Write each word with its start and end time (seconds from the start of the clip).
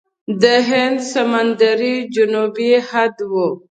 د 0.41 0.43
هند 0.69 0.97
سمندر 1.13 1.79
یې 1.89 1.95
جنوبي 2.15 2.71
حد 2.87 3.15
و. 3.31 3.33